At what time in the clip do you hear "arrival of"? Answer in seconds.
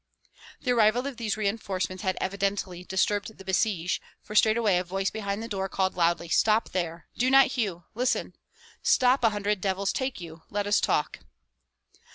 0.71-1.17